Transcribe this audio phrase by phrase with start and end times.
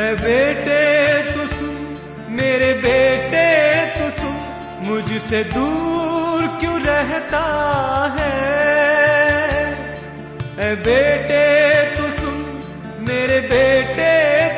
[0.00, 0.82] ऐ बेटे
[1.32, 1.74] तू सुन,
[2.30, 3.48] मेरे बेटे
[3.96, 4.36] तू सुन,
[4.82, 7.42] मुझसे दूर क्यों रहता
[8.18, 8.30] है?
[10.58, 11.44] ऐ बेटे
[11.96, 12.38] तू सुन,
[13.08, 14.12] मेरे बेटे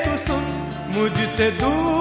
[0.05, 0.45] तू सुन,
[0.89, 1.92] मुझसे दूर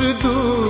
[0.00, 0.69] दूर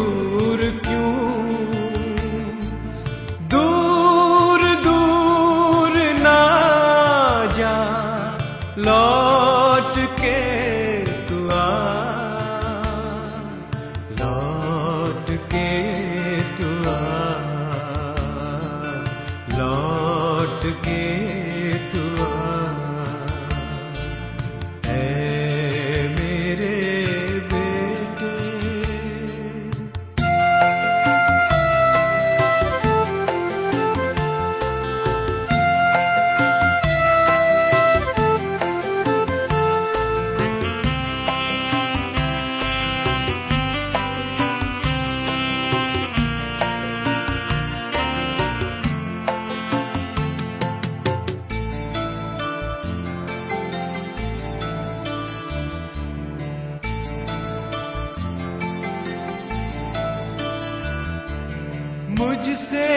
[62.41, 62.89] मुझसे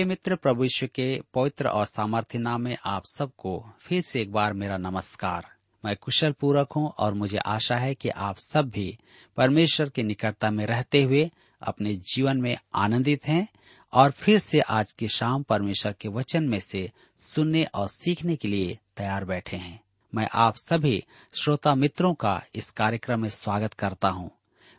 [0.09, 4.53] मित्र, प्रभु यीशु के पवित्र और सामर्थ्य नाम में आप सबको फिर से एक बार
[4.53, 5.47] मेरा नमस्कार।
[5.85, 8.99] मैं कुशल पूर्वक हूँ और मुझे आशा है कि आप सब भी
[9.37, 11.31] परमेश्वर की निकटता में रहते हुए
[11.63, 13.49] अपने जीवन में आनंदित हैं
[13.93, 16.91] और फिर से आज की शाम परमेश्वर के वचन में से
[17.21, 19.81] सुनने और सीखने के लिए तैयार बैठे हैं।
[20.15, 21.05] मैं आप सभी
[21.35, 24.31] श्रोता मित्रों का इस कार्यक्रम में स्वागत करता हूँ।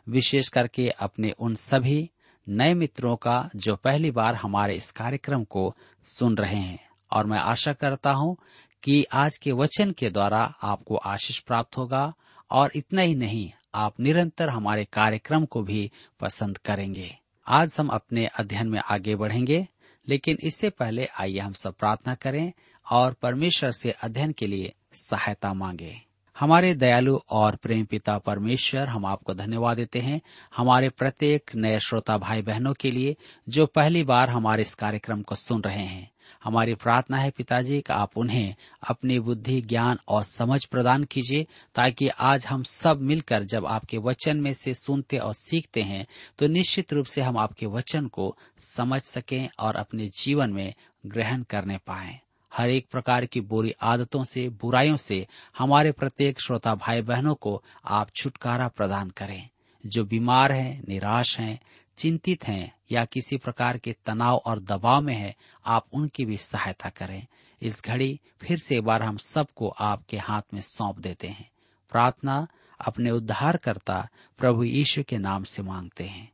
[0.08, 2.10] विशेष करके अपने उन सभी
[2.50, 7.38] नए मित्रों का जो पहली बार हमारे इस कार्यक्रम को सुन रहे हैं और मैं
[7.38, 8.36] आशा करता हूँ
[8.82, 12.14] कि आज के वचन के द्वारा आपको आशीष प्राप्त होगा
[12.50, 18.26] और इतना ही नहीं, आप निरंतर हमारे कार्यक्रम को भी पसंद करेंगे। आज हम अपने
[18.26, 19.66] अध्ययन में आगे बढ़ेंगे,
[20.08, 22.52] लेकिन इससे पहले आइए हम सब प्रार्थना करें
[22.92, 26.09] और परमेश्वर से अध्ययन के लिए सहायता मांगे।
[26.40, 30.20] हमारे दयालु और प्रेम पिता परमेश्वर हम आपको धन्यवाद देते हैं।
[30.56, 33.16] हमारे प्रत्येक नए श्रोता भाई बहनों के लिए
[33.48, 36.10] जो पहली बार हमारे इस कार्यक्रम को सुन रहे हैं,
[36.44, 42.08] हमारी प्रार्थना है पिताजी कि आप उन्हें अपनी बुद्धि, ज्ञान और समझ प्रदान कीजिए ताकि
[42.08, 46.06] आज हम सब मिलकर जब आपके वचन में से सुनते और सीखते हैं
[46.38, 48.36] तो निश्चित रूप से हम आपके वचन को
[48.76, 50.74] समझ सकें और अपने जीवन में
[51.06, 52.18] ग्रहण करने पाएँ।
[52.56, 55.26] हर एक प्रकार की बुरी आदतों से, बुराइयों से
[55.58, 59.48] हमारे प्रत्येक श्रोता भाई बहनों को आप छुटकारा प्रदान करें।
[59.86, 61.60] जो बीमार हैं, निराश हैं,
[61.96, 65.36] चिंतित हैं या किसी प्रकार के तनाव और दबाव में है,
[65.66, 67.26] आप उनकी भी सहायता करें।
[67.62, 71.50] इस घड़ी फिर से एक बार हम सबको आपके हाथ में सौंप देते हैं।
[71.90, 72.46] प्रार्थना
[72.86, 74.08] अपने उद्धारकर्ता
[74.38, 76.32] प्रभु यीशु के नाम से मांगते हैं।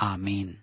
[0.00, 0.62] आमीन।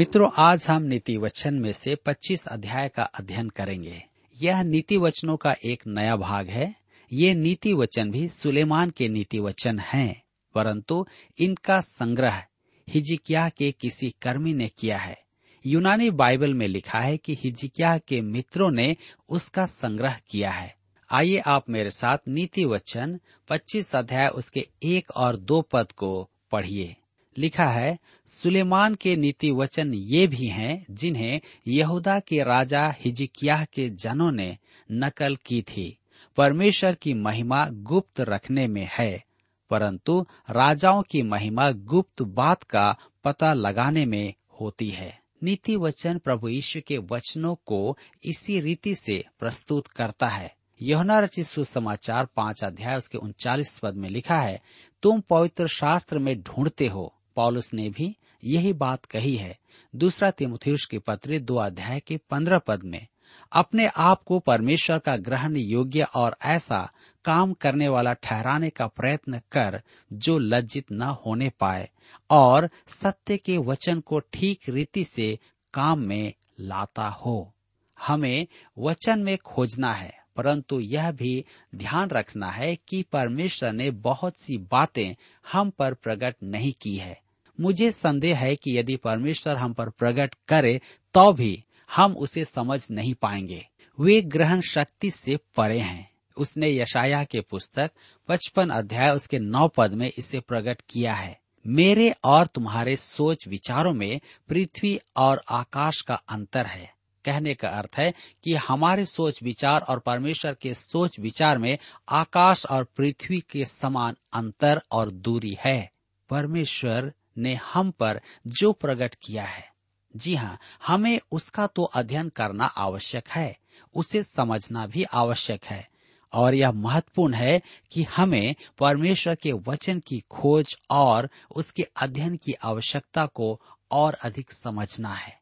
[0.00, 4.04] मित्रों, आज हम नीति वचन में से 25 अध्याय का अध्ययन करेंगे।
[4.42, 6.74] यह नीति वचनों का एक नया भाग है।
[7.12, 10.22] ये नीति वचन भी सुलेमान के नीति वचन हैं,
[10.54, 11.06] परंतु
[11.38, 12.44] इनका संग्रह
[12.88, 15.22] हिजिकिया के किसी कर्मी ने किया है।
[15.66, 18.96] यूनानी बाइबल में लिखा है कि हिजिकिया के मित्रों ने
[19.28, 20.76] उसका संग्रह किया है।
[21.14, 26.96] आइए आप मेरे साथ नीति वचन 25 अध्याय उसके एक और दो पद को पढ़िए।
[27.38, 27.98] लिखा है,
[28.28, 34.58] सुलेमान के नीति वचन ये भी हैं, जिन्हें यहूदा के राजा हिजिकिया के जनों ने
[34.92, 35.98] नकल की थी।
[36.36, 39.24] परमेश्वर की महिमा गुप्त रखने में है,
[39.70, 46.48] परंतु राजाओं की महिमा गुप्त बात का पता लगाने में होती है। नीति वचन प्रभु
[46.48, 52.96] यीशु के वचनों को इसी रीति से प्रस्तुत करता है। यहुना रचित सुसमाचार पाँच अध्याय
[52.96, 54.62] उसके उनचालीस पद में लिखा है,
[55.02, 58.14] तुम पवित्र शास्त्र में ढूंढते हो पौलुस ने भी
[58.44, 59.56] यही बात कही है।
[59.94, 63.06] दूसरा तिमुथियुस के पत्र दो अध्याय के पंद्रह पद में,
[63.52, 66.80] अपने आप को परमेश्वर का ग्रहण योग्य और ऐसा
[67.24, 69.80] काम करने वाला ठहराने का प्रयत्न कर
[70.12, 71.88] जो लज्जित न होने पाए
[72.30, 75.38] और सत्य के वचन को ठीक रीति से
[75.74, 77.52] काम में लाता हो।
[77.98, 78.46] हमें
[78.78, 81.44] वचन में खोजना है, परंतु यह भी
[81.74, 85.14] ध्यान रखना है कि परमेश्वर ने बहुत सी बातें
[85.52, 87.18] हम पर प्रकट नहीं की है।
[87.60, 90.80] मुझे संदेह है कि यदि परमेश्वर हम पर प्रकट करे
[91.14, 91.64] तो भी
[91.96, 93.68] हम उसे समझ नहीं पाएँगे।
[94.00, 97.90] वे ग्रहण शक्ति से परे हैं। उसने यशाया के पुस्तक,
[98.28, 103.94] पचपन अध्याय उसके नौ पद में इसे प्रकट किया है। मेरे और तुम्हारे सोच विचारों
[103.94, 108.14] में पृथ्वी और आकाश का अंतर है। कहने का अर्थ है
[108.44, 111.78] कि हमारे सोच विचार और परमेश्वर के सोच विचार में
[112.08, 115.92] आकाश और पृथ्वी के समान अंतर और दूरी है।
[116.30, 119.68] परमेश्वर ने हम पर जो प्रकट किया है।
[120.16, 123.58] जी हाँ हमें उसका तो अध्ययन करना आवश्यक है,
[123.94, 125.90] उसे समझना भी आवश्यक है।
[126.32, 132.52] और यह महत्वपूर्ण है कि हमें परमेश्वर के वचन की खोज और उसके अध्ययन की
[132.52, 135.40] आवश्यकता को और अधिक समझना है।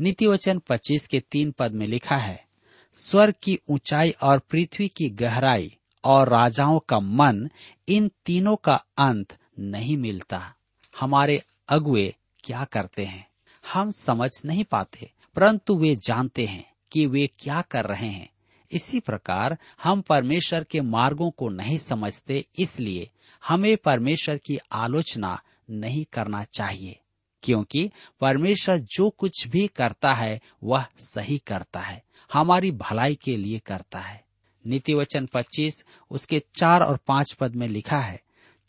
[0.00, 2.46] नीति वचन पच्चीस के तीन पद में लिखा है,
[2.94, 7.50] स्वर्ग की ऊंचाई और पृथ्वी की गहराई और राजाओं का मन,
[7.88, 10.54] इन तीनों का अंत नहीं मिलता।
[11.00, 12.14] हमारे अगुए
[12.44, 13.26] क्या करते हैं?
[13.72, 18.28] हम समझ नहीं पाते, परंतु वे जानते हैं कि वे क्या कर रहे हैं।
[18.72, 23.10] इसी प्रकार हम परमेश्वर के मार्गों को नहीं समझते, इसलिए
[23.44, 25.40] हमें परमेश्वर की आलोचना
[25.70, 27.00] नहीं करना चाहिए,
[27.42, 27.90] क्योंकि
[28.20, 32.02] परमेश्वर जो कुछ भी करता है, वह सही करता है,
[32.32, 34.24] हमारी भलाई के लिए करता है।
[34.66, 38.22] नीति वचन पच्चीस, उसके चार और पाँच पद में लिखा है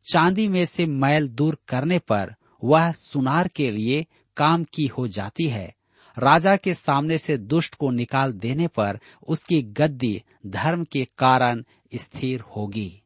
[0.05, 4.05] चांदी में से मैल दूर करने पर वह सुनार के लिए
[4.37, 5.75] काम की हो जाती है।
[6.17, 11.63] राजा के सामने से दुष्ट को निकाल देने पर उसकी गद्दी धर्म के कारण
[11.95, 13.01] स्थिर होगी।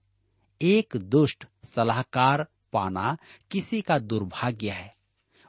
[0.62, 3.18] एक दुष्ट सलाहकार पाना
[3.52, 4.94] किसी का दुर्भाग्य है।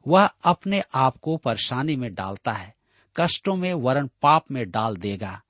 [0.06, 2.74] वह अपने आप को परेशानी में डालता है,
[3.16, 5.40] कष्टों में वरन पाप में डाल देगा।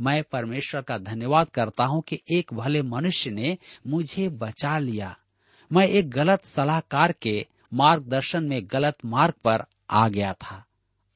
[0.00, 5.16] मैं परमेश्वर का धन्यवाद करता हूँ कि एक भले मनुष्य ने मुझे बचा लिया।
[5.72, 10.64] मैं एक गलत सलाहकार के मार्गदर्शन में गलत मार्ग पर आ गया था।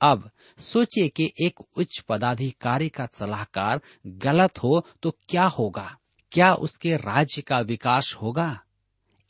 [0.01, 5.97] अब सोचिए कि एक उच्च पदाधिकारी का सलाहकार गलत हो तो क्या होगा?
[6.33, 8.61] क्या उसके राज्य का विकास होगा?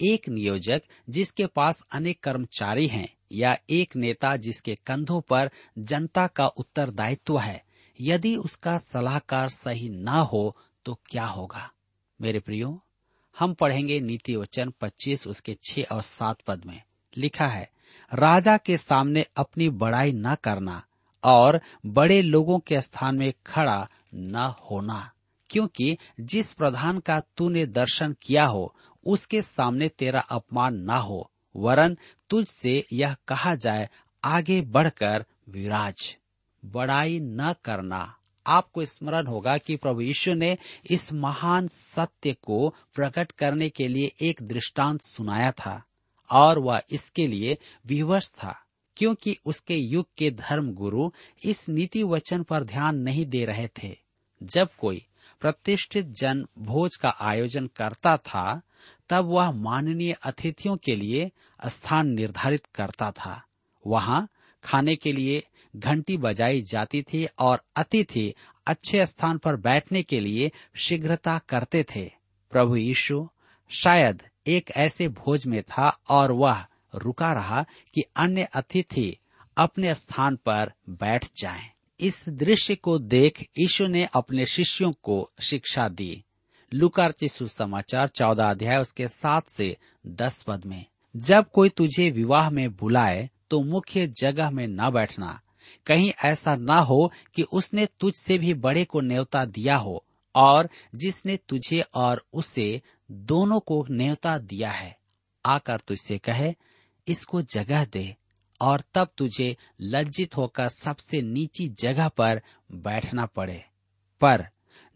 [0.01, 6.47] एक नियोजक जिसके पास अनेक कर्मचारी हैं या एक नेता जिसके कंधों पर जनता का
[6.47, 7.63] उत्तरदायित्व है,
[8.01, 11.71] यदि उसका सलाहकार सही ना हो तो क्या होगा?
[12.21, 12.83] मेरे प्रियो
[13.41, 16.83] हम पढ़ेंगे नीति वचन 25 उसके छह और सात पद में।
[17.17, 17.71] लिखा है,
[18.15, 20.83] राजा के सामने अपनी बड़ाई न करना
[21.25, 25.11] और बड़े लोगों के स्थान में खड़ा न होना,
[25.51, 28.75] क्योंकि जिस प्रधान का तूने दर्शन किया हो,
[29.07, 31.97] उसके सामने तेरा अपमान न हो, वरन
[32.31, 33.91] तुझ से यह कहा जाए,
[34.25, 36.17] आगे बढ़कर विराज।
[36.65, 38.17] बड़ाई न करना।
[38.51, 40.57] आपको स्मरण होगा कि प्रभु यीशु ने
[40.91, 45.83] इस महान सत्य को प्रकट करने के लिए एक दृष्टांत सुनाया था
[46.31, 48.55] और वह इसके लिए विवश था,
[48.97, 51.11] क्योंकि उसके युग के धर्म गुरु
[51.45, 53.97] इस नीति वचन पर ध्यान नहीं दे रहे थे।
[54.41, 55.07] जब कोई
[55.41, 58.61] प्रतिष्ठित जन भोज का आयोजन करता था,
[59.09, 61.31] तब वह माननीय अतिथियों के लिए
[61.67, 63.41] स्थान निर्धारित करता था।
[63.85, 64.29] वहाँ
[64.65, 65.43] खाने के लिए
[65.77, 68.35] घंटी बजाई जाती थी और अतिथि
[68.67, 72.11] अच्छे स्थान पर बैठने के लिए शीघ्रता करते थे
[72.53, 73.29] प्रभु यीशु,
[73.71, 77.63] शायद एक ऐसे भोज में था और वह रुका रहा
[77.95, 79.17] कि अन्य अतिथि
[79.57, 85.89] अपने स्थान पर बैठ जाएँ। इस दृश्य को देख यीशु ने अपने शिष्यों को शिक्षा
[85.89, 86.25] दी
[86.73, 90.85] लुकार सुसमाचार चौदह अध्याय उसके सात से दस पद में,
[91.17, 95.41] जब कोई तुझे विवाह में बुलाए तो मुख्य जगह में न बैठना
[95.87, 101.37] कहीं ऐसा ना हो कि उसने तुझसे भी बड़े को न्योता दिया हो और जिसने
[101.37, 104.97] तुझे और उसे दोनों को न्योता दिया है।
[105.47, 106.55] आकर तुझसे कहे,
[107.09, 108.17] इसको जगह दे
[108.61, 113.65] और तब तुझे लज्जित होकर सबसे नीची जगह पर बैठना पड़े।
[114.21, 114.47] पर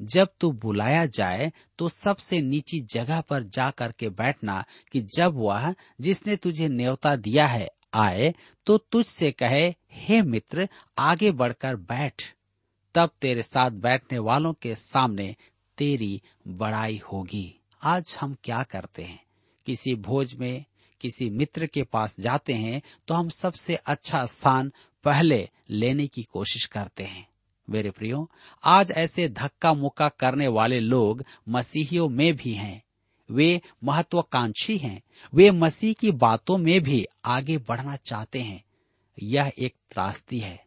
[0.02, 5.34] जब तू बुलाया जाए तो सबसे नीची जगह पर जा कर के बैठना कि जब
[5.34, 8.34] वह जिसने तुझे न्योता दिया है आए
[8.66, 12.22] तो तुझसे कहे हे मित्र, आगे बढ़कर बैठ।
[12.94, 15.36] तब तेरे साथ बैठने वालों के सामने
[15.78, 19.22] तेरी बड़ाई होगी। आज हम क्या करते हैं?
[19.66, 20.64] किसी भोज में
[21.00, 24.72] किसी मित्र के पास जाते हैं तो हम सबसे अच्छा स्थान
[25.04, 27.28] पहले लेने की कोशिश करते हैं।
[27.70, 28.30] मेरे प्रियो,
[28.64, 32.82] आज ऐसे धक्का मुक्का करने वाले लोग मसीहियों में भी हैं।
[33.30, 35.02] वे महत्वाकांक्षी हैं।
[35.34, 38.64] वे मसीह की बातों में भी आगे बढ़ना चाहते हैं।
[39.18, 40.62] यह एक त्रासदी है।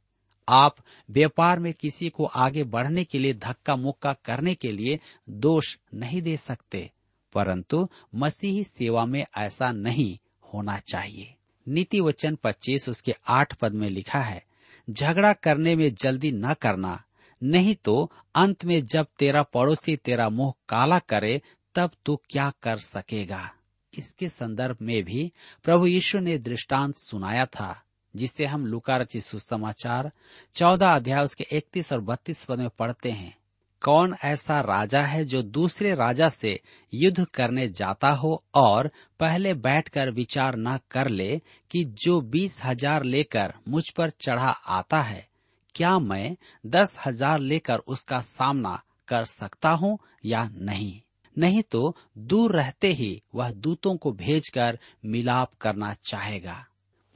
[0.47, 0.75] आप
[1.09, 4.99] व्यापार में किसी को आगे बढ़ने के लिए धक्का मुक्का करने के लिए
[5.29, 6.91] दोष नहीं दे सकते,
[7.33, 10.17] परंतु मसीही सेवा में ऐसा नहीं
[10.53, 11.33] होना चाहिए।
[11.67, 14.43] नीति वचन 25 उसके आठ पद में लिखा है,
[14.89, 17.03] झगड़ा करने में जल्दी न करना,
[17.41, 21.41] नहीं तो अंत में जब तेरा पड़ोसी तेरा मुँह काला करे,
[21.75, 23.49] तब तू क्या कर सकेगा?
[23.93, 25.31] इसके संदर्भ में भी
[25.63, 27.83] प्रभु यीशु ने दृष्टांत सुनाया था।
[28.17, 30.11] जिसे हम लुका रचित सुसमाचार,
[30.55, 33.35] चौदह अध्याय उसके इकतीस और बत्तीस पद में पढ़ते हैं।
[33.81, 36.59] कौन ऐसा राजा है जो दूसरे राजा से
[36.93, 43.03] युद्ध करने जाता हो और पहले बैठकर विचार न कर ले कि जो बीस हज़ार
[43.03, 45.27] लेकर मुझ पर चढ़ा आता है?
[45.75, 51.01] क्या मैं दस हज़ार लेकर उसका सामना कर सकता हूँ या नहीं?
[51.37, 56.65] नहीं तो दूर रहते ही वह दूतों को भेजकर मिलाप करना चाहेगा।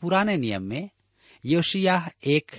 [0.01, 0.89] पुराने नियम में
[1.45, 2.51] योशिया एक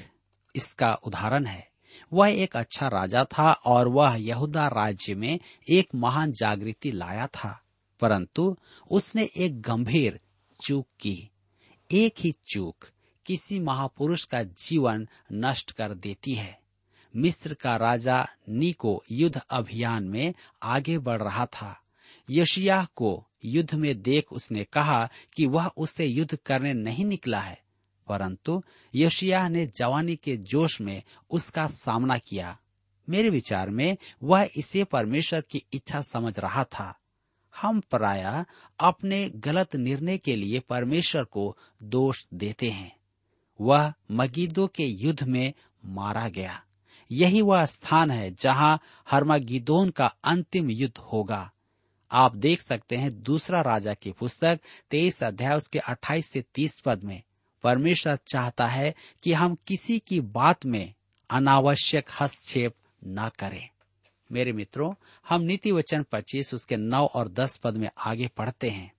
[0.56, 1.68] इसका उदाहरण है।
[2.12, 7.62] वह एक अच्छा राजा था और वह यहूदा राज्य में एक महान जागृति लाया था,
[8.00, 8.56] परंतु
[8.90, 10.20] उसने एक गंभीर
[10.66, 11.30] चूक की।
[11.90, 12.88] एक ही चूक
[13.26, 16.58] किसी महापुरुष का जीवन नष्ट कर देती है।
[17.16, 21.81] मिस्र का राजा नीको युद्ध अभियान में आगे बढ़ रहा था।
[22.32, 27.58] यशिया को युद्ध में देख उसने कहा कि वह उससे युद्ध करने नहीं निकला है,
[28.08, 28.62] परंतु
[28.94, 32.58] यशिया ने जवानी के जोश में उसका सामना किया।
[33.08, 36.94] मेरे विचार में वह इसे परमेश्वर की इच्छा समझ रहा था।
[37.54, 38.44] हम प्राय
[38.80, 42.96] अपने गलत निर्णय के लिए परमेश्वर को दोष देते हैं।
[43.60, 45.52] वह मगीदो के युद्ध में
[45.84, 46.62] मारा गया।
[47.10, 48.78] यही वह स्थान है जहाँ
[49.10, 51.50] हरमागिदोन का अंतिम युद्ध होगा।
[52.12, 57.02] आप देख सकते हैं दूसरा राजा की पुस्तक, तेईस अध्याय, उसके अट्ठाईस से तीस पद
[57.02, 57.22] में।
[57.62, 60.94] परमेश्वर चाहता है कि हम किसी की बात में
[61.30, 63.68] अनावश्यक हस्तक्षेप न करें।
[64.32, 64.94] मेरे मित्रों,
[65.28, 68.92] हम नीति वचन पच्चीस, उसके नौ और दस पद में आगे पढ़ते हैं।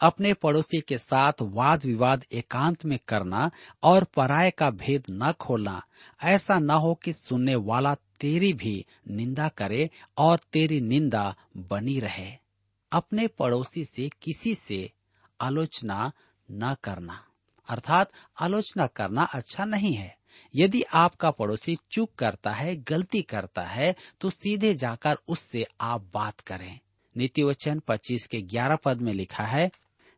[0.00, 3.50] अपने पड़ोसी के साथ वाद विवाद एकांत में करना
[3.82, 5.82] और पराय का भेद न खोलना,
[6.22, 12.47] ऐसा न हो कि सुनने वाला तेरी भी निंदा करे और तेरी निंदा बनी रहे।
[12.92, 14.92] अपने पड़ोसी से किसी से
[15.40, 16.12] आलोचना
[16.50, 17.24] न करना।
[17.68, 20.18] अर्थात आलोचना करना अच्छा नहीं है।
[20.54, 26.40] यदि आपका पड़ोसी चूक करता है, गलती करता है तो सीधे जाकर उससे आप बात
[26.40, 26.80] करें।
[27.16, 29.70] नीति वचन पच्चीस के ग्यारह पद में लिखा है,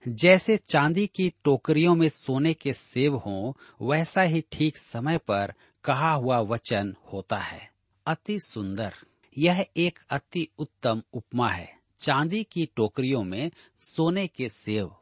[0.08, 3.52] जैसे चांदी की टोकरियों में सोने के सेब हों,
[3.86, 7.72] वैसा ही ठीक समय पर कहा हुआ वचन होता है।
[8.06, 8.94] अति सुंदर।
[9.38, 14.92] यह एक अति उत्तम उपमा है। चांदी की टोकरियों में सोने के सेव।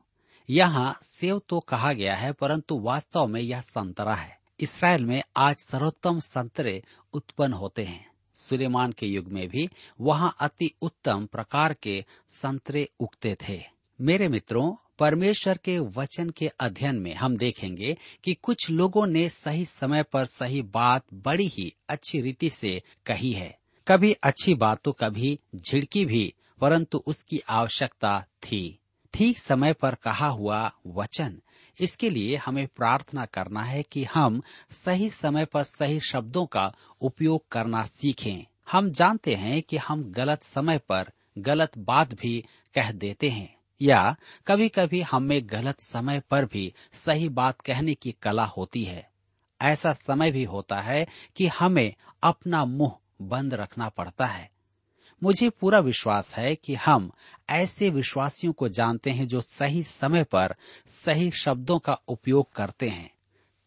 [0.50, 5.56] यहाँ सेव तो कहा गया है, परंतु वास्तव में यह संतरा है। इसराइल में आज
[5.56, 9.68] सर्वोत्तम संतरे उत्पन्न होते हैं। सुलेमान के युग में भी
[10.00, 13.62] वहाँ अति उत्तम प्रकार के संतरे उगते थे।
[14.00, 19.64] मेरे मित्रों, परमेश्वर के वचन के अध्ययन में हम देखेंगे कि कुछ लोगों ने सही
[19.64, 24.92] समय पर सही बात बड़ी ही अच्छी रीति से कही है। कभी अच्छी बात तो
[24.92, 28.78] कभी झिड़की भी परंतु उसकी आवश्यकता थी।
[29.14, 31.40] ठीक समय पर कहा हुआ वचन।
[31.80, 37.48] इसके लिए हमें प्रार्थना करना है कि हम सही समय पर सही शब्दों का उपयोग
[37.48, 43.28] करना सीखें। हम जानते हैं कि हम गलत समय पर गलत बात भी कह देते
[43.28, 48.84] हैं, या कभी कभी हमें गलत समय पर भी सही बात कहने की कला होती
[48.84, 49.10] है।
[49.62, 54.50] ऐसा समय भी होता है कि हमें अपना मुँह बंद रखना पड़ता है।
[55.22, 57.10] मुझे पूरा विश्वास है कि हम
[57.50, 60.54] ऐसे विश्वासियों को जानते हैं जो सही समय पर
[60.88, 63.10] सही शब्दों का उपयोग करते हैं।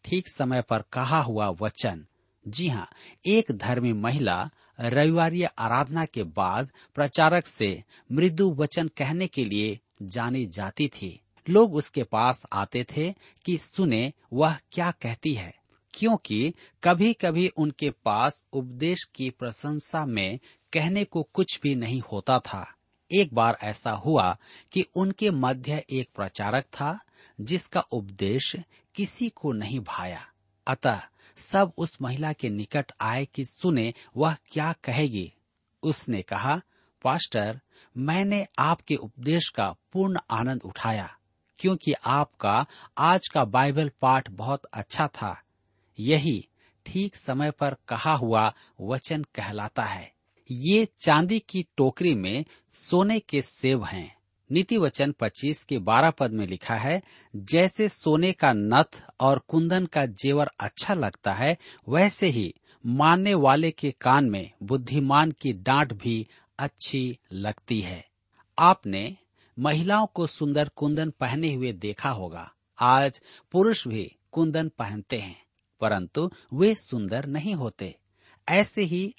[0.04, 2.06] ठीक समय पर कहा हुआ वचन,
[2.48, 2.88] जी हाँ
[3.26, 10.46] एक धर्मी महिला रविवार आराधना के बाद प्रचारक से मृदु वचन कहने के लिए जानी
[10.46, 15.54] जाती थी। लोग उसके पास आते थे कि सुने, वह क्या कहती है।
[15.94, 16.54] क्योंकि
[16.84, 20.38] कभी कभी उनके पास उपदेश की प्रशंसा में
[20.72, 22.74] कहने को कुछ भी नहीं होता था।
[23.10, 24.36] एक बार ऐसा हुआ
[24.72, 26.98] कि उनके मध्य एक प्रचारक था,
[27.40, 28.56] जिसका उपदेश
[28.94, 30.26] किसी को नहीं भाया।
[30.66, 31.00] अतः
[31.36, 35.32] सब उस महिला के निकट आए कि सुने, वह क्या कहेगी।
[35.82, 36.60] उसने कहा,
[37.02, 37.60] पास्टर,
[37.96, 41.16] मैंने आपके उपदेश का पूर्ण आनंद उठाया,
[41.58, 42.66] क्योंकि आपका
[42.98, 45.42] आज का बाइबल पाठ बहुत अच्छा था।
[45.98, 46.48] यही
[46.86, 50.12] ठीक समय पर कहा हुआ वचन कहलाता है।
[50.50, 54.16] ये चांदी की टोकरी में सोने के सेब हैं।
[54.50, 57.02] नीति वचन पच्चीस के बारह पद में लिखा है,
[57.36, 61.56] जैसे सोने का नथ और कुंदन का जेवर अच्छा लगता है,
[61.88, 62.54] वैसे ही
[62.86, 66.26] मानने वाले के कान में बुद्धिमान की डांट भी
[66.58, 68.04] अच्छी लगती है।
[68.58, 69.16] आपने
[69.58, 73.20] महिलाओं को सुंदर कुंदन पहने हुए देखा होगा। आज
[73.52, 75.42] पुरुष भी कुंदन पहनते हैं,
[75.80, 77.94] परंतु वे सुंदर नहीं होते।
[78.48, 79.14] ऐसे ही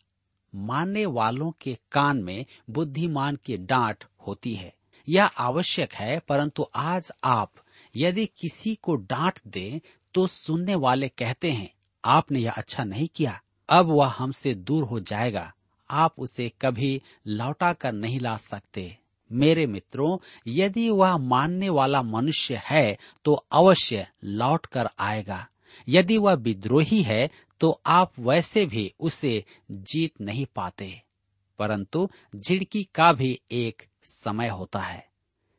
[0.56, 4.74] मानने वालों के कान में बुद्धिमान की डांट होती है।
[5.08, 7.52] यह आवश्यक है, परंतु आज आप
[7.96, 9.80] यदि किसी को डांट दें
[10.14, 13.40] तो सुनने वाले कहते हैं, आपने यह अच्छा नहीं किया।
[13.70, 15.54] अब वह हमसे दूर हो जाएगा।
[15.90, 18.98] आप उसे कभी लौटा कर नहीं ला सकते।
[19.32, 25.48] मेरे मित्रों, यदि वह मानने वाला मनुष्य है तो अवश्य लौट कर आएगा।
[25.90, 31.02] यदि वह विद्रोही है तो आप वैसे भी उसे जीत नहीं पाते।
[31.60, 35.10] परंतु झिड़की का भी एक समय होता है।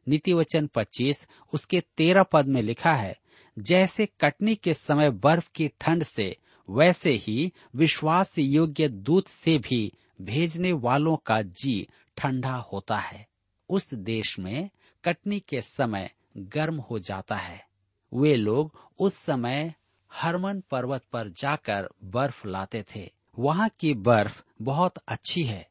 [0.08, 3.18] नीति वचन पच्चीस, उसके तेरह पद में लिखा है,
[3.58, 6.36] जैसे कटनी के समय बर्फ़ की ठंड से,
[6.70, 13.28] वैसे ही विश्वास योग्य दूत से भी भेजने वालों का जी ठंडा होता है।
[13.68, 14.70] उस देश में
[15.04, 17.66] कटनी के समय गर्म हो जाता है।
[18.14, 19.74] वे लोग उस समय
[20.14, 25.68] हरमन पर्वत पर जाकर बर्फ़ लाते थे। वहाँ की बर्फ़ बहुत अच्छी है।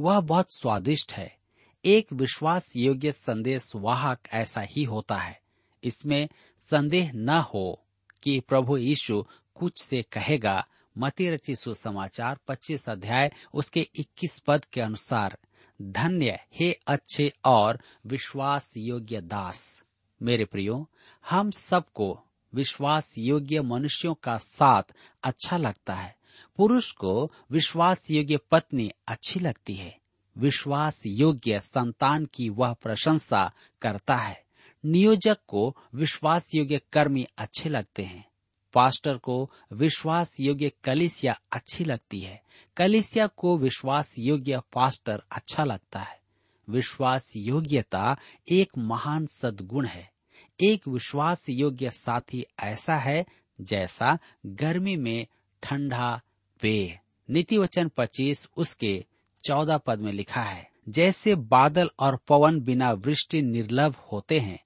[0.00, 1.36] वह बहुत स्वादिष्ट है।
[1.84, 5.40] एक विश्वास योग्य संदेश वाहक ऐसा ही होता है।
[5.84, 6.28] इसमें
[6.60, 7.84] संदेह न हो
[8.22, 10.66] कि प्रभु यीशु कुछ से कहेगा।
[10.98, 15.38] मती रची सुसमाचार 25 अध्याय उसके 21 पद के अनुसार,
[15.82, 19.82] धन्य हे अच्छे और विश्वास योग्य दास।
[20.22, 20.90] मेरे प्रियो,
[21.30, 22.23] हम सबको
[22.54, 24.82] विश्वास योग्य मनुष्यों का साथ
[25.22, 26.16] अच्छा लगता है।
[26.56, 29.98] पुरुष को विश्वास योग्य पत्नी अच्छी लगती है।
[30.38, 34.44] विश्वास योग्य संतान की वह प्रशंसा करता है।
[34.84, 38.28] नियोजक को विश्वास योग्य कर्मी अच्छे लगते हैं।
[38.74, 42.42] पास्टर को विश्वास योग्य कलिसिया अच्छी लगती है।
[42.76, 46.20] कलिसिया को विश्वास योग्य पास्टर अच्छा लगता है।
[46.68, 48.16] विश्वास योग्यता
[48.50, 50.13] एक महान सद्गुण है।
[50.60, 53.24] एक विश्वास योग्य साथी ऐसा है
[53.60, 55.26] जैसा गर्मी में
[55.62, 56.20] ठंडा
[56.60, 56.98] पेय
[57.30, 59.04] नीति वचन पच्चीस, उसके
[59.44, 64.58] चौदह पद में लिखा है, जैसे बादल और पवन बिना वृष्टि निर्लभ होते हैं,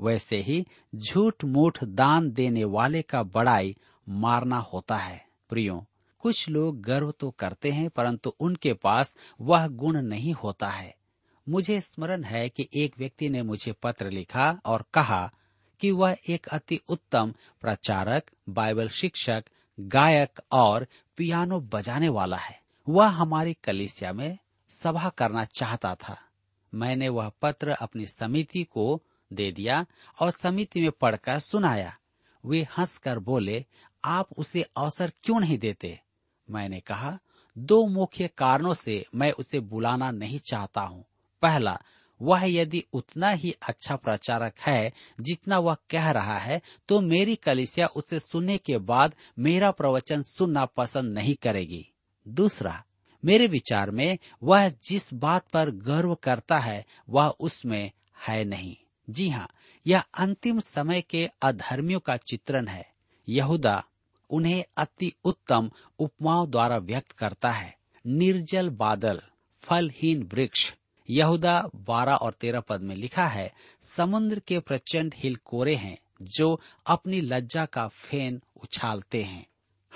[0.00, 3.76] वैसे ही झूठ मूठ दान देने वाले का बड़ाई
[4.08, 5.86] मारना होता है। प्रियो,
[6.18, 10.94] कुछ लोग गर्व तो करते हैं, परंतु उनके पास वह गुण नहीं होता है।
[11.48, 15.32] मुझे स्मरण है कि एक व्यक्ति ने मुझे पत्र लिखा और कहा
[15.80, 19.44] कि वह एक अति उत्तम प्रचारक, बाइबल शिक्षक,
[19.80, 24.38] गायक और पियानो बजाने वाला है। वह हमारी कलिसिया में
[24.70, 26.18] सभा करना चाहता था।
[26.74, 29.86] मैंने वह पत्र अपनी समिति को दे दिया
[30.20, 31.96] और समिति में पढ़कर सुनाया।
[32.46, 33.64] वे हंसकर बोले,
[34.04, 36.00] आप उसे अवसर क्यों नहीं देते?
[36.50, 37.18] मैंने कहा,
[37.58, 41.04] दो मुख्य कारणों से मैं उसे बुलाना नहीं चाहता हूँ।
[41.42, 41.78] पहला,
[42.20, 47.86] वह यदि उतना ही अच्छा प्रचारक है जितना वह कह रहा है तो मेरी कलिसिया
[47.86, 51.84] उसे सुनने के बाद मेरा प्रवचन सुनना पसंद नहीं करेगी।
[52.26, 52.82] दूसरा,
[53.24, 57.90] मेरे विचार में वह जिस बात पर गर्व करता है, वह उसमें
[58.26, 58.76] है नहीं।
[59.10, 59.48] जी हाँ
[59.86, 62.84] यह अंतिम समय के अधर्मियों का चित्रण है।
[63.28, 63.84] यहूदा
[64.30, 69.20] उन्हें अति उत्तम उपमाओं द्वारा व्यक्त करता है। निर्जल बादल,
[69.62, 70.72] फलहीन वृक्ष
[71.10, 73.52] यहूदा बारह और तेरह पद में लिखा है,
[73.84, 79.46] समुद्र के प्रचंड हिल कोरे हैं, जो अपनी लज्जा का फेन उछालते हैं।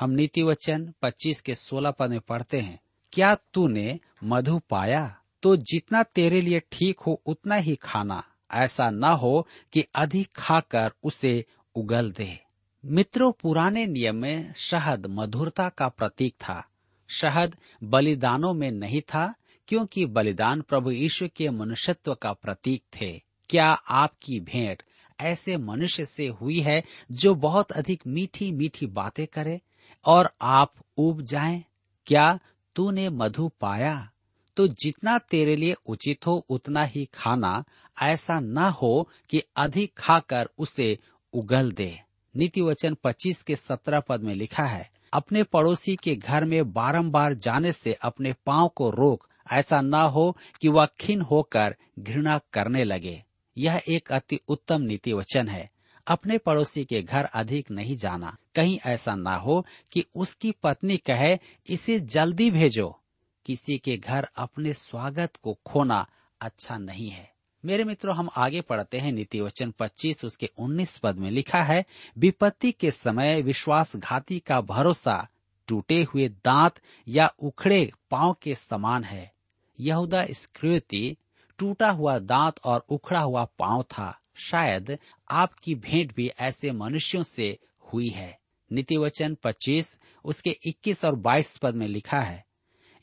[0.00, 2.80] हम नीति वचन पच्चीस के सोलह पद में पढ़ते हैं,
[3.12, 5.16] क्या तूने मधु पाया?
[5.42, 10.92] तो जितना तेरे लिए ठीक हो, उतना ही खाना। ऐसा न हो कि अधिक खाकर
[11.02, 11.44] उसे
[11.74, 12.38] उगल दे।
[12.84, 16.68] मित्रों, पुराने नियम में शहद मधुरता का प्रतीक था।
[17.08, 19.34] शहद बलिदानों में नहीं था
[19.70, 24.82] क्योंकि बलिदान प्रभु यीशु के मनुष्यत्व का प्रतीक थे। क्या आपकी भेंट
[25.20, 29.60] ऐसे मनुष्य से हुई है जो बहुत अधिक मीठी मीठी बातें करे
[30.04, 31.64] और आप उब जाएँ?
[32.06, 32.38] क्या
[32.74, 34.10] तूने मधु पाया?
[34.56, 37.64] तो जितना तेरे लिए उचित हो, उतना ही खाना।
[38.02, 40.98] ऐसा न हो कि अधिक खाकर उसे
[41.32, 42.00] उगल दे।
[42.36, 47.34] नीति वचन पच्चीस के सत्रह पद में लिखा है, अपने पड़ोसी के घर में बारंबार
[47.34, 52.84] जाने से अपने पाँव को रोक ऐसा न हो कि वह खिन होकर घृणा करने
[52.84, 53.24] लगे।
[53.56, 55.70] यह एक अति उत्तम नीति वचन है।
[56.06, 61.38] अपने पड़ोसी के घर अधिक नहीं जाना। कहीं ऐसा ना हो कि उसकी पत्नी कहे,
[61.66, 63.00] इसे जल्दी भेजो।
[63.46, 66.06] किसी के घर अपने स्वागत को खोना
[66.40, 67.32] अच्छा नहीं है।
[67.64, 71.84] मेरे मित्रों, हम आगे पढ़ते हैं। नीति वचन पच्चीस, उसके उन्नीस पद में लिखा है,
[72.18, 75.28] विपत्ति के समय विश्वासघाती का भरोसा
[75.66, 79.32] टूटे हुए दांत या उखड़े पाँव के समान है।
[79.80, 81.16] यहूदा स्क्रियोती
[81.58, 84.96] टूटा हुआ दांत और उखड़ा हुआ पाँव था। शायद
[85.30, 87.56] आपकी भेंट भी ऐसे मनुष्यों से
[87.92, 88.38] हुई है।
[88.70, 92.44] नीति वचन पच्चीस, उसके इक्कीस और बाईस पद में लिखा है,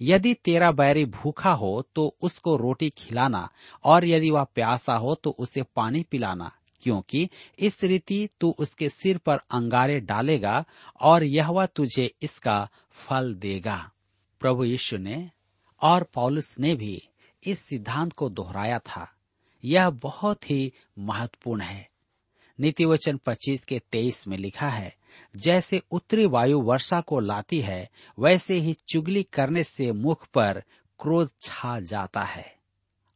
[0.02, 3.50] यदि तेरा बैरी भूखा हो तो उसको रोटी खिलाना,
[3.86, 9.18] और यदि वह प्यासा हो तो उसे पानी पिलाना, क्योंकि इस रीति तू उसके सिर
[9.18, 10.64] पर अंगारे डालेगा
[11.02, 13.80] और यह तुझे इसका फल देगा।
[14.42, 15.30] प्रभु यीशु ने
[15.82, 17.10] और पॉलुस ने भी
[17.44, 19.14] इस सिद्धांत को दोहराया था।
[19.64, 21.90] यह बहुत ही महत्वपूर्ण है।
[22.60, 24.98] नीति वचन पच्चीस के तेईस में लिखा है,
[25.36, 30.64] जैसे उत्तरी वायु वर्षा को लाती है, वैसे ही चुगली करने से मुख पर
[31.02, 32.56] क्रोध छा जाता है।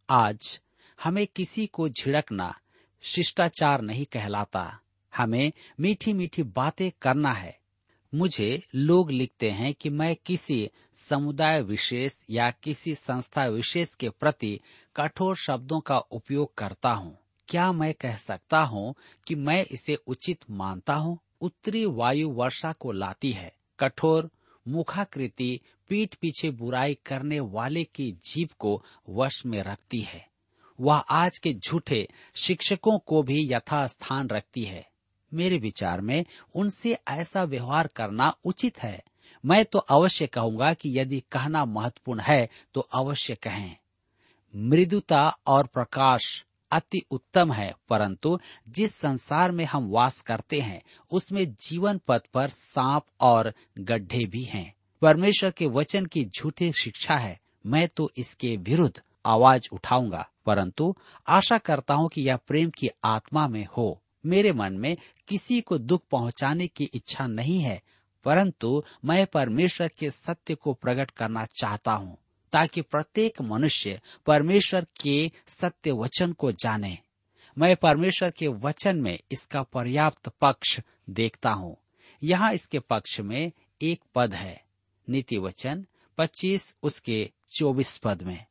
[0.10, 0.62] आज
[1.04, 2.60] हमें किसी को झिड़कना,
[3.02, 4.80] शिष्टाचार नहीं कहलाता।
[5.18, 7.61] हमें मीठी मीठी बातें करना है।
[8.16, 14.60] मुझे लोग लिखते हैं कि मैं किसी समुदाय विशेष या किसी संस्था विशेष के प्रति
[14.96, 18.96] कठोर शब्दों का उपयोग करता हूँ। क्या मैं कह सकता हूँ
[19.28, 21.20] कि मैं इसे उचित मानता हूँ?
[21.42, 24.32] उत्तरी वायु वर्षा को लाती है। कठोर,
[24.68, 30.28] मुखाकृति, पीठ पीछे बुराई करने वाले की जीव को वश में रखती है।
[30.80, 34.91] वह आज के झूठे शिक्षकों को भी यथास्थान रखती है।
[35.34, 39.04] मेरे विचार में उनसे ऐसा व्यवहार करना उचित है।
[39.46, 43.76] मैं तो अवश्य कहूँगा कि यदि कहना महत्वपूर्ण है तो अवश्य कहें।
[44.56, 48.40] मृदुता और प्रकाश अति उत्तम है, परंतु
[48.70, 54.44] जिस संसार में हम वास करते हैं, उसमें जीवन पथ पर सांप और गड्ढे भी
[54.44, 60.96] हैं। परमेश्वर के वचन की झूठी शिक्षा है, मैं तो इसके विरुद्ध आवाज़ उठाऊँगा, परंतु
[61.28, 64.96] आशा करता हूँ कि यह प्रेम की आत्मा में हो। मेरे मन में
[65.28, 67.82] किसी को दुख पहुँचाने की इच्छा नहीं है,
[68.26, 72.18] परंतु मैं परमेश्वर के सत्य को प्रकट करना चाहता हूँ,
[72.54, 76.98] ताकि प्रत्येक मनुष्य परमेश्वर के सत्य वचन को जाने।
[77.58, 80.80] मैं परमेश्वर के वचन में इसका पर्याप्त पक्ष
[81.10, 81.76] देखता हूँ।
[82.22, 84.62] यहाँ इसके पक्ष में एक पद है,
[85.08, 85.86] नीति वचन
[86.18, 88.46] पच्चीस, उसके चौबीस पद में।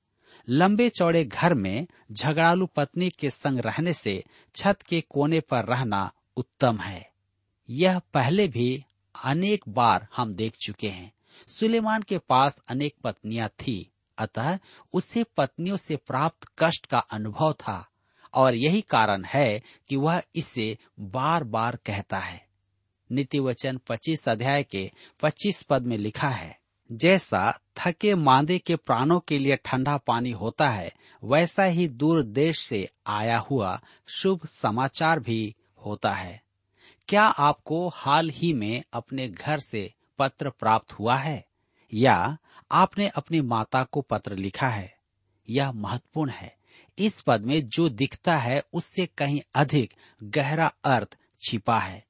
[0.48, 4.24] लंबे चौड़े घर में झगड़ालू पत्नी के संग रहने से
[4.56, 7.10] छत के कोने पर रहना उत्तम है।
[7.70, 8.84] यह पहले भी
[9.24, 11.12] अनेक बार हम देख चुके हैं।
[11.48, 14.58] सुलेमान के पास अनेक पत्नियाँ थी, अतः
[14.92, 17.88] उसे पत्नियों से प्राप्त कष्ट का अनुभव था
[18.34, 22.46] और यही कारण है कि वह इसे बार बार कहता है।
[23.12, 26.59] नीति वचन पच्चीस अध्याय के पच्चीस पद में लिखा है
[26.92, 30.92] जैसा थके मांदे के प्राणों के लिए ठंडा पानी होता है,
[31.24, 36.42] वैसा ही दूर देश से आया हुआ शुभ समाचार भी होता है।
[37.08, 41.46] क्या आपको हाल ही में अपने घर से पत्र प्राप्त हुआ है?
[41.94, 42.38] या
[42.72, 44.96] आपने अपनी माता को पत्र लिखा है?
[45.48, 46.56] यह महत्वपूर्ण है।
[46.98, 52.06] इस पद में जो दिखता है, उससे कहीं अधिक गहरा अर्थ छिपा है।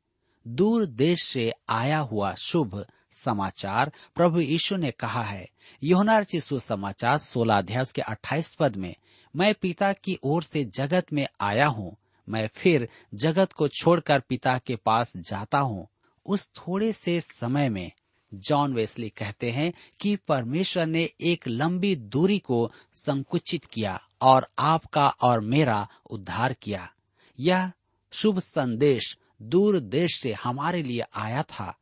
[0.49, 2.87] दूर देश से आया हुआ शुभ
[3.25, 5.49] समाचार प्रभु यीशु ने कहा है।
[5.83, 8.95] योनार सुसमाचार सोलह अध्याय के अट्ठाईस पद में,
[9.37, 11.97] मैं पिता की ओर से जगत में आया हूँ,
[12.29, 15.89] मैं फिर जगत को छोड़कर पिता के पास जाता हूँ।
[16.27, 17.93] उस थोड़े से समय में
[18.35, 25.09] जॉन वेस्ली कहते हैं कि परमेश्वर ने एक लंबी दूरी को संकुचित किया और आपका
[25.09, 26.93] और मेरा उद्धार किया।
[27.39, 27.73] यह
[28.13, 31.79] शुभ संदेश दूर देश से हमारे लिए आया था।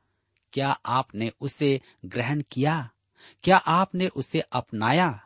[0.53, 2.91] क्या आपने उसे ग्रहण किया?
[3.43, 5.21] क्या आपने उसे अपनाया?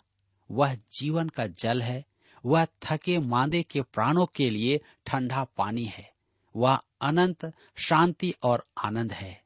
[0.50, 2.04] वह जीवन का जल है।
[2.46, 6.12] वह थके मांदे के प्राणों के लिए ठंडा पानी है।
[6.56, 9.42] वह अनंत शांति और आनंद है।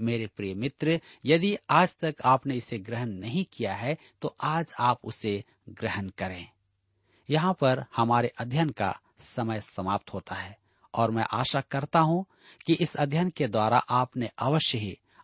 [0.00, 5.00] मेरे प्रिय मित्र, यदि आज तक आपने इसे ग्रहण नहीं किया है तो आज आप
[5.04, 6.48] उसे ग्रहण करें।
[7.30, 10.58] यहाँ पर हमारे अध्ययन का समय समाप्त होता है
[10.94, 12.26] और मैं आशा करता हूँ
[12.66, 14.98] कि इस अध्ययन के द्वारा आपने अवश्य ही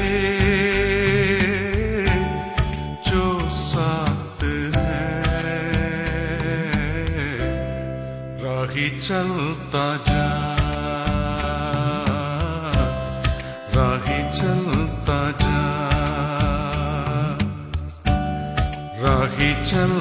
[3.08, 5.22] जो साथ है।
[8.44, 10.56] राही चलता जा।
[13.76, 15.70] राही चलता जा।
[19.32, 19.99] ही चलता जा